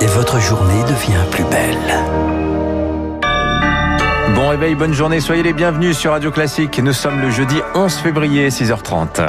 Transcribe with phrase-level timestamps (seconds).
[0.00, 1.94] Et votre journée devient plus belle.
[4.34, 6.78] Bon réveil, bonne journée, soyez les bienvenus sur Radio Classique.
[6.78, 9.28] Nous sommes le jeudi 11 février, 6h30.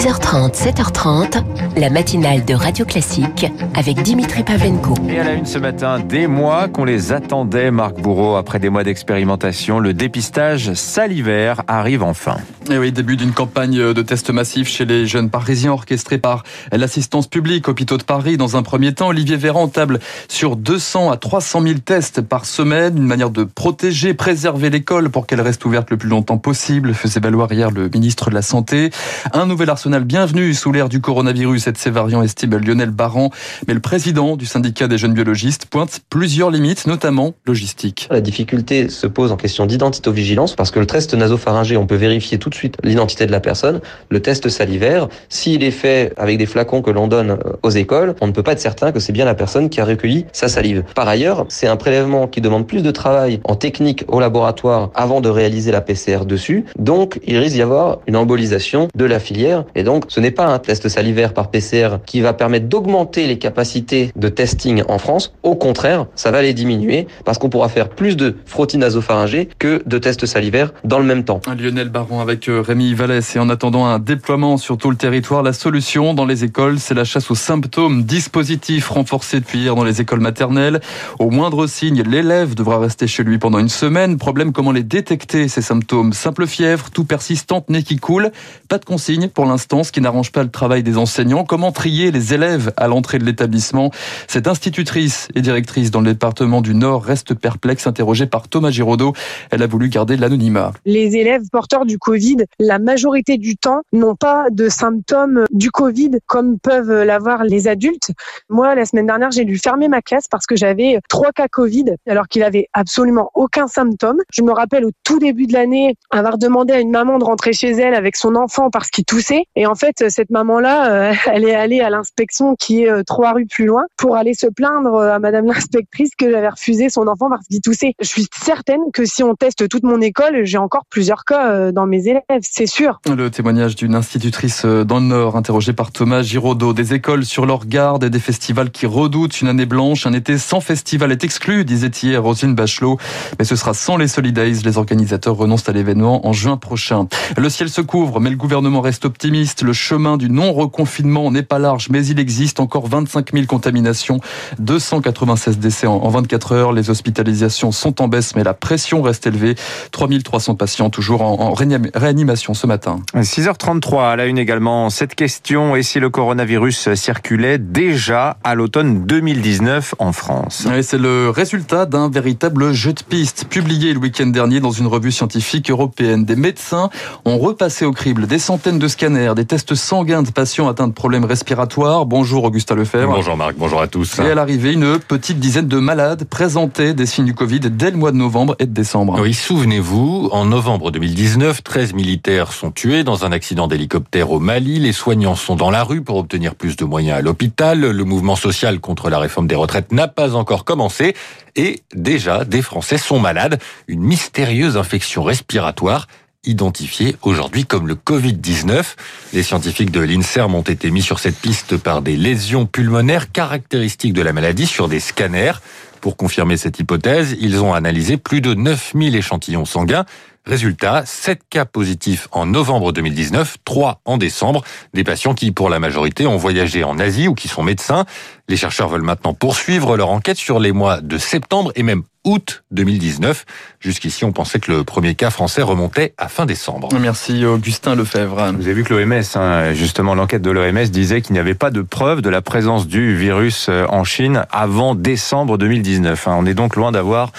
[0.00, 1.44] 6h30, 7h30,
[1.76, 3.44] la matinale de Radio Classique
[3.74, 4.94] avec Dimitri Pavlenko.
[5.10, 8.70] Et à la une ce matin, des mois qu'on les attendait, Marc Bourreau, après des
[8.70, 12.38] mois d'expérimentation, le dépistage salivaire arrive enfin.
[12.70, 17.26] Et oui, début d'une campagne de tests massifs chez les jeunes parisiens orchestrée par l'assistance
[17.26, 18.38] publique, hôpitaux de Paris.
[18.38, 22.96] Dans un premier temps, Olivier Véran table sur 200 à 300 000 tests par semaine,
[22.96, 27.20] une manière de protéger, préserver l'école pour qu'elle reste ouverte le plus longtemps possible, faisait
[27.20, 28.90] valoir hier le ministre de la Santé.
[29.34, 33.30] Un nouvel arsenal bienvenu sous l'ère du coronavirus et de ses variants, estime Lionel Barran.
[33.66, 38.06] Mais le président du syndicat des jeunes biologistes pointe plusieurs limites, notamment logistiques.
[38.10, 42.38] La difficulté se pose en question d'identité-vigilance parce que le test nasopharyngé, on peut vérifier
[42.38, 43.80] tout de suite l'identité de la personne.
[44.10, 48.14] Le test salivaire, s'il est fait avec des flacons que l'on donne euh, aux écoles,
[48.20, 50.48] on ne peut pas être certain que c'est bien la personne qui a recueilli sa
[50.48, 50.84] salive.
[50.94, 55.20] Par ailleurs, c'est un prélèvement qui demande plus de travail en technique au laboratoire avant
[55.20, 56.64] de réaliser la PCR dessus.
[56.78, 59.64] Donc, il risque d'y avoir une embolisation de la filière.
[59.82, 64.12] Donc, ce n'est pas un test salivaire par PCR qui va permettre d'augmenter les capacités
[64.16, 65.32] de testing en France.
[65.42, 69.82] Au contraire, ça va les diminuer parce qu'on pourra faire plus de frottis nasopharyngés que
[69.86, 71.40] de tests salivaires dans le même temps.
[71.58, 75.42] Lionel Baron avec euh, Rémi Vallès et en attendant un déploiement sur tout le territoire,
[75.42, 78.04] la solution dans les écoles, c'est la chasse aux symptômes.
[78.04, 80.80] Dispositif renforcé depuis hier dans les écoles maternelles.
[81.18, 84.16] Au moindre signe, l'élève devra rester chez lui pendant une semaine.
[84.16, 86.12] Problème, comment les détecter, ces symptômes?
[86.12, 88.30] Simple fièvre, tout persistante, nez qui coule.
[88.68, 91.44] Pas de consigne pour l'instant, ce qui n'arrange pas le travail des enseignants.
[91.44, 93.90] Comment trier les élèves à l'entrée de l'établissement?
[94.26, 99.12] Cette institutrice et directrice dans le département du Nord reste perplexe, interrogée par Thomas Giraudot.
[99.50, 100.72] Elle a voulu garder l'anonymat.
[100.84, 106.18] Les élèves porteurs du Covid, la majorité du temps, n'ont pas de symptômes du Covid
[106.26, 108.10] comme peuvent l'avoir les adultes.
[108.48, 111.84] Moi, la semaine dernière, j'ai dû fermer ma classe parce que j'avais trois cas Covid
[112.08, 114.18] alors qu'il avait absolument aucun symptôme.
[114.32, 117.52] Je me rappelle au tout début de l'année avoir demandé à une maman de rentrer
[117.52, 119.44] chez elle avec son enfant parce qu'il toussait.
[119.56, 123.32] Et en fait, cette maman-là, euh, elle est allée à l'inspection qui est euh, trois
[123.32, 127.08] rues plus loin pour aller se plaindre euh, à madame l'inspectrice que j'avais refusé son
[127.08, 127.94] enfant parce qu'il toussait.
[128.00, 131.86] Je suis certaine que si on teste toute mon école, j'ai encore plusieurs cas dans
[131.86, 133.00] mes élèves, c'est sûr.
[133.08, 136.72] Le témoignage d'une institutrice dans le Nord, interrogée par Thomas Giraudot.
[136.72, 140.06] Des écoles sur leur garde et des festivals qui redoutent une année blanche.
[140.06, 142.98] Un été sans festival est exclu, disait hier Rosine Bachelot.
[143.38, 144.62] Mais ce sera sans les Solidays.
[144.64, 147.06] Les organisateurs renoncent à l'événement en juin prochain.
[147.36, 149.39] Le ciel se couvre, mais le gouvernement reste optimiste.
[149.62, 154.20] Le chemin du non-reconfinement n'est pas large, mais il existe encore 25 000 contaminations,
[154.58, 156.72] 296 décès en 24 heures.
[156.72, 159.54] Les hospitalisations sont en baisse, mais la pression reste élevée.
[159.92, 163.00] 3300 patients toujours en réanimation ce matin.
[163.14, 164.90] 6h33 à la une également.
[164.90, 170.68] Cette question, et si le coronavirus circulait déjà à l'automne 2019 en France?
[170.82, 175.12] C'est le résultat d'un véritable jeu de piste publié le week-end dernier dans une revue
[175.12, 176.24] scientifique européenne.
[176.24, 176.90] Des médecins
[177.24, 180.92] ont repassé au crible des centaines de scanners, des tests sanguins de patients atteints de
[180.92, 182.06] problèmes respiratoires.
[182.06, 183.12] Bonjour Augustin Lefebvre.
[183.12, 184.18] Bonjour Marc, bonjour à tous.
[184.18, 187.96] Et à l'arrivée, une petite dizaine de malades présentaient des signes du Covid dès le
[187.96, 189.18] mois de novembre et de décembre.
[189.20, 194.78] Oui, souvenez-vous, en novembre 2019, 13 militaires sont tués dans un accident d'hélicoptère au Mali.
[194.78, 197.80] Les soignants sont dans la rue pour obtenir plus de moyens à l'hôpital.
[197.80, 201.14] Le mouvement social contre la réforme des retraites n'a pas encore commencé.
[201.56, 203.60] Et déjà, des Français sont malades.
[203.88, 206.06] Une mystérieuse infection respiratoire
[206.46, 208.94] identifiée aujourd'hui comme le Covid-19.
[209.32, 214.14] Les scientifiques de l'INSERM ont été mis sur cette piste par des lésions pulmonaires caractéristiques
[214.14, 215.52] de la maladie sur des scanners.
[216.00, 220.06] Pour confirmer cette hypothèse, ils ont analysé plus de 9000 échantillons sanguins
[220.50, 225.78] Résultat, 7 cas positifs en novembre 2019, 3 en décembre, des patients qui, pour la
[225.78, 228.04] majorité, ont voyagé en Asie ou qui sont médecins.
[228.48, 232.64] Les chercheurs veulent maintenant poursuivre leur enquête sur les mois de septembre et même août
[232.70, 233.44] 2019.
[233.80, 236.88] Jusqu'ici, on pensait que le premier cas français remontait à fin décembre.
[237.00, 238.52] Merci Augustin Lefebvre.
[238.52, 241.70] Vous avez vu que l'OMS, hein, justement, l'enquête de l'OMS disait qu'il n'y avait pas
[241.70, 246.28] de preuve de la présence du virus euh, en Chine avant décembre 2019.
[246.28, 246.36] Hein.
[246.38, 247.32] On est donc loin d'avoir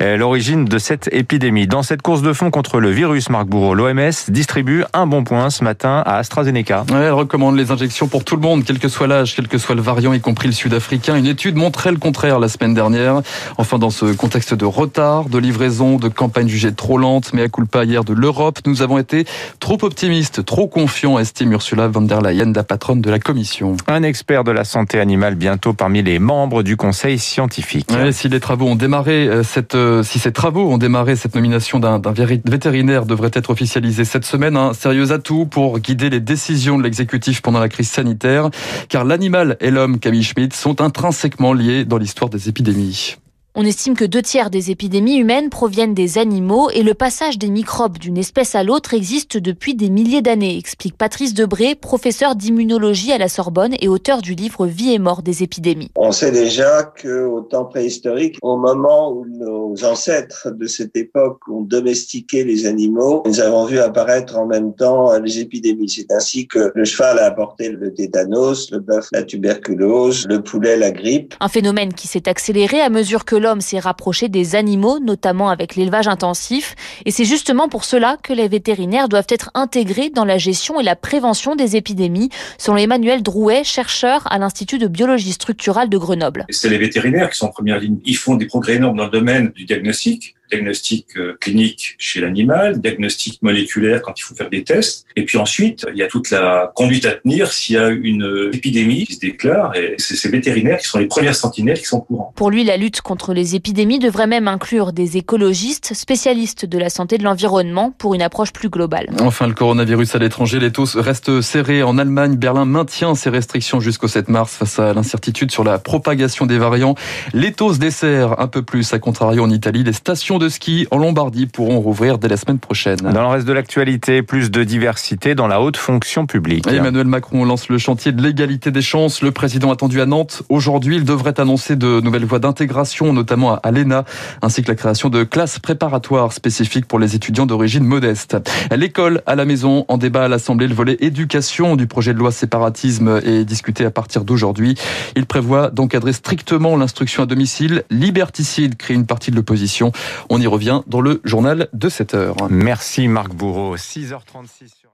[0.00, 1.66] euh, l'origine de cette épidémie.
[1.66, 5.50] Dans cette course de fond contre le virus, Marc Bourreau, l'OMS distribue un bon point
[5.50, 6.84] ce matin à AstraZeneca.
[6.90, 9.74] elle recommande les injections pour tout le monde, quel que soit l'âge, quel que soit
[9.74, 11.16] le variant, y compris le sud-africain.
[11.16, 13.22] Une étude montrait le contraire la semaine dernière.
[13.56, 17.48] Enfin, dans ce contexte de retard, de livraison, de campagne jugée trop lente, mais à
[17.48, 19.24] culpa hier de l'Europe, nous avons été
[19.58, 23.76] trop optimistes, trop confiants, estime Ursula von der Leyen, la patronne de la Commission.
[23.88, 27.88] Un expert de la santé animale bientôt parmi les membres du Conseil scientifique.
[28.12, 31.78] si les travaux ont démarré, euh, cette, euh, si ces travaux ont démarré cette nomination
[31.78, 34.56] d'un véritable vétérinaire devrait être officialisé cette semaine.
[34.56, 38.50] Un sérieux atout pour guider les décisions de l'exécutif pendant la crise sanitaire,
[38.88, 43.16] car l'animal et l'homme, Camille Schmidt, sont intrinsèquement liés dans l'histoire des épidémies.
[43.54, 47.50] On estime que deux tiers des épidémies humaines proviennent des animaux et le passage des
[47.50, 53.12] microbes d'une espèce à l'autre existe depuis des milliers d'années, explique Patrice Debré, professeur d'immunologie
[53.12, 55.90] à la Sorbonne et auteur du livre Vie et mort des épidémies.
[55.96, 61.60] On sait déjà qu'au temps préhistorique, au moment où nos ancêtres de cette époque ont
[61.60, 65.90] domestiqué les animaux, nous avons vu apparaître en même temps les épidémies.
[65.90, 70.78] C'est ainsi que le cheval a apporté le tétanos, le bœuf la tuberculose, le poulet
[70.78, 71.34] la grippe.
[71.38, 75.76] Un phénomène qui s'est accéléré à mesure que l'homme s'est rapproché des animaux, notamment avec
[75.76, 76.74] l'élevage intensif.
[77.04, 80.82] Et c'est justement pour cela que les vétérinaires doivent être intégrés dans la gestion et
[80.82, 86.46] la prévention des épidémies, selon Emmanuel Drouet, chercheur à l'Institut de biologie structurale de Grenoble.
[86.48, 87.98] C'est les vétérinaires qui sont en première ligne.
[88.04, 92.80] Ils font des progrès énormes dans le domaine du diagnostic diagnostic euh, clinique chez l'animal,
[92.80, 95.06] diagnostic moléculaire quand il faut faire des tests.
[95.16, 98.50] Et puis ensuite, il y a toute la conduite à tenir s'il y a une
[98.52, 99.74] épidémie qui se déclare.
[99.76, 102.32] Et c'est ces vétérinaires qui sont les premières sentinelles qui sont courants.
[102.36, 106.90] Pour lui, la lutte contre les épidémies devrait même inclure des écologistes, spécialistes de la
[106.90, 109.06] santé de l'environnement, pour une approche plus globale.
[109.20, 112.36] Enfin, le coronavirus à l'étranger, les taux restent serrés en Allemagne.
[112.36, 116.94] Berlin maintient ses restrictions jusqu'au 7 mars face à l'incertitude sur la propagation des variants.
[117.32, 118.92] Les taux se desserrent un peu plus.
[118.92, 122.58] À contrario, en Italie, les stations de ski en Lombardie pourront rouvrir dès la semaine
[122.58, 122.96] prochaine.
[122.96, 126.66] Dans le reste de l'actualité, plus de diversité dans la haute fonction publique.
[126.66, 129.22] Emmanuel Macron lance le chantier de l'égalité des chances.
[129.22, 133.70] Le président attendu à Nantes aujourd'hui, il devrait annoncer de nouvelles voies d'intégration, notamment à
[133.70, 134.04] l'ENA,
[134.42, 138.36] ainsi que la création de classes préparatoires spécifiques pour les étudiants d'origine modeste.
[138.74, 142.32] L'école à la maison, en débat à l'Assemblée, le volet éducation du projet de loi
[142.32, 144.74] séparatisme est discuté à partir d'aujourd'hui.
[145.16, 147.84] Il prévoit d'encadrer strictement l'instruction à domicile.
[147.90, 149.92] Liberticide crée une partie de l'opposition.
[150.34, 152.36] On y revient dans le journal de 7 heures.
[152.48, 153.76] Merci Marc Bourreau.
[153.76, 154.88] 6h36 sur